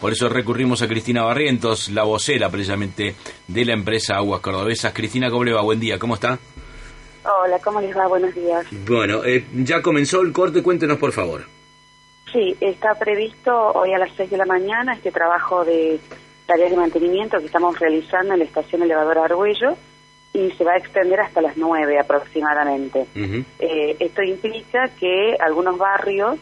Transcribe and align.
Por 0.00 0.12
eso 0.12 0.30
recurrimos 0.30 0.80
a 0.80 0.88
Cristina 0.88 1.22
Barrientos, 1.22 1.90
la 1.90 2.04
vocera 2.04 2.48
precisamente 2.48 3.14
de 3.46 3.64
la 3.66 3.74
empresa 3.74 4.16
Aguas 4.16 4.40
Cordobesas. 4.40 4.94
Cristina, 4.94 5.28
¿cómo 5.28 5.44
le 5.44 5.52
va? 5.52 5.60
Buen 5.60 5.78
día, 5.78 5.98
¿cómo 5.98 6.14
está? 6.14 6.38
Hola, 7.24 7.58
¿cómo 7.62 7.82
les 7.82 7.94
va? 7.94 8.06
Buenos 8.06 8.34
días. 8.34 8.64
Bueno, 8.86 9.22
eh, 9.26 9.44
ya 9.52 9.82
comenzó 9.82 10.22
el 10.22 10.32
corte, 10.32 10.62
cuéntenos 10.62 10.98
por 10.98 11.12
favor. 11.12 11.42
Sí, 12.32 12.56
está 12.60 12.94
previsto 12.98 13.52
hoy 13.72 13.92
a 13.92 13.98
las 13.98 14.10
6 14.16 14.30
de 14.30 14.36
la 14.38 14.46
mañana 14.46 14.94
este 14.94 15.10
trabajo 15.10 15.66
de 15.66 16.00
tareas 16.46 16.70
de 16.70 16.76
mantenimiento 16.78 17.38
que 17.38 17.46
estamos 17.46 17.78
realizando 17.78 18.32
en 18.32 18.38
la 18.38 18.44
estación 18.46 18.82
elevadora 18.82 19.24
Argüello 19.24 19.76
y 20.32 20.50
se 20.52 20.64
va 20.64 20.72
a 20.72 20.76
extender 20.78 21.20
hasta 21.20 21.42
las 21.42 21.58
9 21.58 21.98
aproximadamente. 21.98 23.06
Eh, 23.58 23.96
esto 23.98 24.22
implica 24.22 24.88
que 24.98 25.36
algunos 25.38 25.76
barrios 25.76 26.38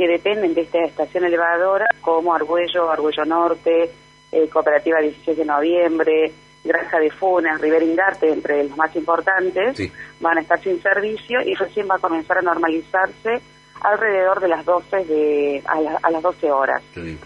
que 0.00 0.08
dependen 0.08 0.54
de 0.54 0.62
esta 0.62 0.78
estación 0.82 1.24
elevadora, 1.26 1.84
como 2.00 2.32
Argüello, 2.34 2.90
Argüello 2.90 3.26
Norte, 3.26 3.90
eh, 4.32 4.48
Cooperativa 4.48 4.98
16 4.98 5.36
de 5.36 5.44
Noviembre, 5.44 6.32
Granja 6.64 6.98
de 6.98 7.10
Funas, 7.10 7.60
Rivera 7.60 7.84
Indarte, 7.84 8.32
entre 8.32 8.64
los 8.64 8.78
más 8.78 8.96
importantes, 8.96 9.76
Sí. 9.76 9.92
van 10.20 10.38
a 10.38 10.40
estar 10.40 10.58
sin 10.62 10.80
servicio 10.82 11.42
y 11.42 11.52
recién 11.54 11.86
va 11.90 11.96
a 11.96 11.98
comenzar 11.98 12.38
a 12.38 12.40
normalizarse 12.40 13.42
alrededor 13.82 14.40
de 14.40 14.48
las 14.48 14.64
12 14.64 15.04
de, 15.04 15.62
a, 15.66 15.78
la- 15.82 15.98
a 16.02 16.10
las 16.10 16.22
12 16.22 16.50
horas. 16.50 16.82
Sí. 16.94 17.18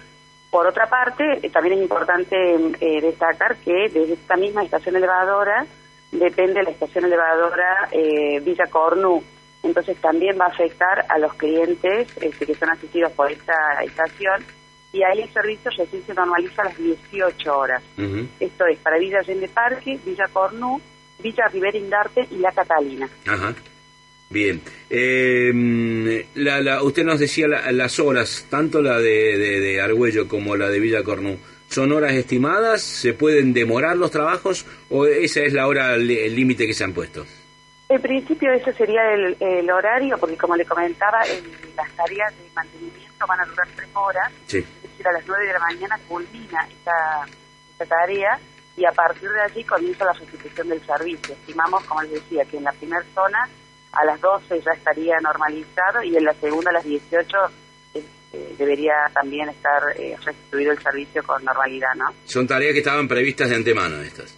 Por 0.51 0.67
otra 0.67 0.87
parte, 0.89 1.23
eh, 1.47 1.51
también 1.51 1.77
es 1.77 1.83
importante 1.83 2.35
eh, 2.81 3.01
destacar 3.01 3.55
que 3.59 3.89
desde 3.89 4.15
esta 4.15 4.35
misma 4.37 4.65
estación 4.65 4.97
elevadora 4.97 5.65
depende 6.11 6.61
la 6.65 6.71
estación 6.71 7.05
elevadora 7.05 7.89
eh, 7.93 8.41
Villa 8.41 8.67
Cornú. 8.69 9.23
Entonces 9.65 9.97
también 9.97 10.39
va 10.41 10.45
a 10.45 10.49
afectar 10.49 11.05
a 11.09 11.19
los 11.19 11.35
clientes 11.35 12.09
este, 12.21 12.47
que 12.47 12.55
son 12.55 12.71
asistidos 12.71 13.11
por 13.13 13.33
esta 13.33 13.53
estación 13.85 14.45
y 14.93 15.03
ahí 15.03 15.23
el 15.23 15.33
servicio 15.33 15.71
recién 15.77 16.05
se 16.07 16.15
normaliza 16.15 16.63
a 16.63 16.67
las 16.67 16.79
18 16.79 17.59
horas. 17.59 17.83
Esto 18.39 18.67
es 18.67 18.79
para 18.79 18.99
Villa 18.99 19.19
Allende 19.21 19.49
Parque, 19.49 19.99
Villa 20.05 20.27
Cornú, 20.33 20.81
Villa 21.21 21.49
Rivera 21.53 21.77
Indarte 21.79 22.29
y 22.31 22.37
La 22.37 22.53
Catalina. 22.53 23.09
Ajá. 23.27 23.55
Bien. 24.31 24.61
Eh, 24.91 26.27
la, 26.35 26.61
la- 26.61 26.83
usted 26.83 27.05
nos 27.05 27.19
decía 27.19 27.49
la- 27.49 27.71
las 27.73 27.99
horas, 27.99 28.47
tanto 28.51 28.81
la 28.83 28.99
de, 28.99 29.37
de, 29.39 29.61
de 29.61 29.81
Argüello 29.81 30.29
como 30.29 30.57
la 30.57 30.69
de 30.69 30.81
Villa 30.81 31.03
Cornú. 31.03 31.39
¿Son 31.69 31.91
horas 31.93 32.13
estimadas? 32.15 32.83
¿Se 32.83 33.15
pueden 33.15 33.53
demorar 33.53 33.97
los 33.97 34.11
trabajos? 34.11 34.65
¿O 34.91 35.07
esa 35.07 35.41
es 35.41 35.53
la 35.53 35.67
hora, 35.67 35.95
el 35.95 36.07
límite 36.35 36.67
que 36.67 36.75
se 36.75 36.85
han 36.85 36.93
puesto? 36.93 37.27
En 37.95 38.03
principio 38.03 38.53
ese 38.53 38.73
sería 38.73 39.13
el, 39.13 39.37
el 39.39 39.71
horario, 39.71 40.19
porque 40.19 40.37
como 40.37 40.57
le 40.57 40.65
comentaba, 40.65 41.23
el- 41.23 41.53
las 41.77 41.89
tareas 41.93 42.37
de 42.37 42.45
mantenimiento 42.55 43.25
van 43.27 43.41
a 43.41 43.45
durar 43.45 43.69
tres 43.77 43.89
horas, 43.95 44.33
Sí. 44.47 44.59
es 44.59 44.83
decir, 44.83 45.07
a 45.07 45.13
las 45.13 45.25
nueve 45.29 45.47
de 45.47 45.53
la 45.53 45.59
mañana 45.61 45.97
culmina 46.09 46.67
esta, 46.69 47.25
esta 47.73 47.87
tarea 47.87 48.39
y 48.77 48.85
a 48.85 48.91
partir 48.91 49.31
de 49.31 49.41
allí 49.43 49.63
comienza 49.63 50.05
la 50.05 50.13
restitución 50.13 50.69
del 50.71 50.85
servicio. 50.85 51.35
Estimamos, 51.35 51.85
como 51.85 52.03
les 52.03 52.13
decía, 52.15 52.45
que 52.47 52.57
en 52.57 52.65
la 52.65 52.73
primera 52.73 53.05
zona 53.15 53.49
a 53.93 54.05
las 54.05 54.21
12 54.21 54.61
ya 54.61 54.73
estaría 54.73 55.17
normalizado 55.21 56.03
y 56.03 56.17
en 56.17 56.25
la 56.25 56.35
segunda 56.35 56.71
a 56.71 56.75
las 56.75 56.85
18 56.85 57.37
este, 57.95 58.55
debería 58.59 58.95
también 59.13 59.49
estar 59.51 59.81
eh, 59.97 60.17
restituido 60.25 60.73
el 60.73 60.83
servicio 60.83 61.23
con 61.23 61.45
normalidad, 61.45 61.95
¿no? 61.95 62.07
Son 62.25 62.45
tareas 62.45 62.73
que 62.73 62.81
estaban 62.81 63.07
previstas 63.07 63.49
de 63.51 63.55
antemano 63.55 64.01
estas. 64.03 64.37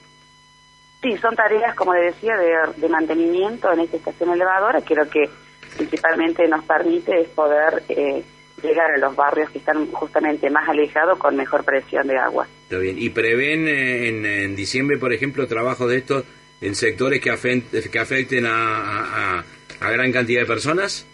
Sí, 1.02 1.16
son 1.18 1.36
tareas, 1.36 1.74
como 1.74 1.94
le 1.94 2.06
decía, 2.06 2.36
de, 2.36 2.56
de 2.76 2.88
mantenimiento 2.88 3.72
en 3.72 3.80
esta 3.80 3.96
estación 3.98 4.30
elevadora, 4.30 4.80
que 4.80 4.94
lo 4.94 5.08
que 5.08 5.28
principalmente 5.76 6.48
nos 6.48 6.64
permite 6.64 7.20
es 7.20 7.28
poder 7.28 7.82
eh, 7.88 8.22
llegar 8.62 8.90
a 8.92 8.98
los 8.98 9.14
barrios 9.14 9.50
que 9.50 9.58
están 9.58 9.86
justamente 9.92 10.48
más 10.50 10.68
alejados 10.68 11.18
con 11.18 11.36
mejor 11.36 11.64
presión 11.64 12.06
de 12.06 12.16
agua. 12.16 12.46
Está 12.62 12.78
bien. 12.78 12.96
¿Y 12.98 13.10
prevén 13.10 13.68
eh, 13.68 14.08
en, 14.08 14.24
en 14.26 14.56
diciembre, 14.56 14.96
por 14.98 15.12
ejemplo, 15.12 15.46
trabajos 15.46 15.88
de 15.90 15.98
estos 15.98 16.24
en 16.62 16.74
sectores 16.74 17.20
que, 17.20 17.30
afen- 17.30 17.64
que 17.90 17.98
afecten 17.98 18.46
a, 18.46 19.36
a- 19.38 19.44
a- 19.80 19.90
gran 19.90 20.10
cantidad 20.10 20.40
de 20.40 20.46
personas? 20.46 21.06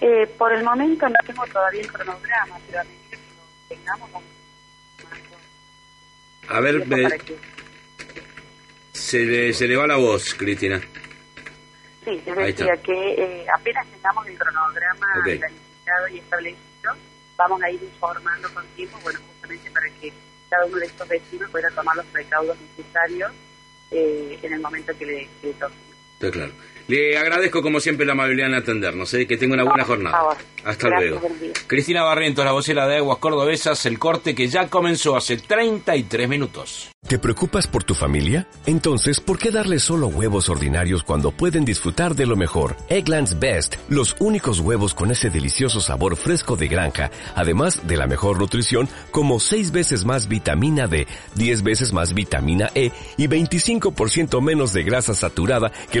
Eh, 0.00 0.26
por 0.38 0.52
el 0.52 0.64
momento 0.64 1.06
no 1.08 1.14
tengo 1.26 1.44
todavía 1.52 1.82
el 1.82 1.92
cronograma, 1.92 2.56
pero 2.66 2.80
a 2.80 2.84
medida 2.84 3.10
que 3.10 3.16
lo 3.16 3.76
tengamos 3.76 4.10
A 6.48 6.60
ver, 6.60 6.76
eh, 6.90 7.18
se, 9.12 9.18
le, 9.26 9.52
se 9.52 9.68
le 9.68 9.76
va 9.76 9.86
la 9.86 9.96
voz, 9.96 10.32
Cristina. 10.34 10.80
Sí, 12.02 12.22
Ahí 12.34 12.46
decía 12.52 12.74
que 12.82 13.12
eh, 13.12 13.46
apenas 13.54 13.86
tengamos 13.88 14.26
el 14.26 14.38
cronograma 14.38 15.06
Ok. 15.18 15.24
planificado 15.38 16.08
y 16.10 16.18
establecido, 16.18 16.96
vamos 17.36 17.62
a 17.62 17.70
ir 17.70 17.82
informando 17.82 18.48
con 18.54 18.66
tiempo, 18.68 18.98
bueno, 19.02 19.20
justamente 19.28 19.70
para 19.70 19.86
que 20.00 20.12
cada 20.48 20.64
uno 20.64 20.78
de 20.78 20.86
estos 20.86 21.06
vecinos 21.08 21.50
pueda 21.50 21.70
tomar 21.72 21.94
los 21.96 22.10
recaudos 22.14 22.56
necesarios 22.78 23.30
eh, 23.90 24.38
en 24.42 24.52
el 24.54 24.60
momento 24.60 24.96
que 24.98 25.04
le, 25.04 25.28
que 25.42 25.48
le 25.48 25.52
toque. 25.54 25.74
Está 26.22 26.30
claro. 26.30 26.52
Le 26.86 27.18
agradezco 27.18 27.62
como 27.62 27.80
siempre 27.80 28.06
la 28.06 28.12
amabilidad 28.12 28.48
en 28.48 28.54
atendernos. 28.54 29.12
¿eh? 29.14 29.26
Que 29.26 29.36
tenga 29.36 29.54
una 29.54 29.64
buena 29.64 29.84
jornada. 29.84 30.36
Hasta 30.64 30.88
Gracias, 30.88 31.10
luego. 31.10 31.28
Cristina 31.66 32.04
Barrientos, 32.04 32.44
la 32.44 32.52
vocera 32.52 32.86
de 32.86 32.98
Aguas 32.98 33.18
Cordobesas, 33.18 33.84
el 33.86 33.98
corte 33.98 34.34
que 34.34 34.46
ya 34.46 34.68
comenzó 34.68 35.16
hace 35.16 35.36
33 35.36 36.28
minutos. 36.28 36.92
¿Te 37.04 37.18
preocupas 37.18 37.66
por 37.66 37.82
tu 37.82 37.94
familia? 37.94 38.46
Entonces, 38.64 39.18
¿por 39.20 39.36
qué 39.36 39.50
darles 39.50 39.82
solo 39.82 40.06
huevos 40.06 40.48
ordinarios 40.48 41.02
cuando 41.02 41.32
pueden 41.32 41.64
disfrutar 41.64 42.14
de 42.14 42.26
lo 42.26 42.36
mejor? 42.36 42.76
Eggland's 42.88 43.38
Best, 43.40 43.74
los 43.88 44.14
únicos 44.20 44.60
huevos 44.60 44.94
con 44.94 45.10
ese 45.10 45.28
delicioso 45.28 45.80
sabor 45.80 46.16
fresco 46.16 46.54
de 46.56 46.68
granja, 46.68 47.10
además 47.34 47.86
de 47.88 47.96
la 47.96 48.06
mejor 48.06 48.38
nutrición, 48.38 48.88
como 49.10 49.40
6 49.40 49.72
veces 49.72 50.04
más 50.04 50.28
vitamina 50.28 50.86
D, 50.86 51.08
10 51.34 51.64
veces 51.64 51.92
más 51.92 52.14
vitamina 52.14 52.70
E 52.76 52.92
y 53.16 53.26
25% 53.26 54.40
menos 54.40 54.72
de 54.72 54.84
grasa 54.84 55.12
saturada 55.12 55.72
que 55.90 56.00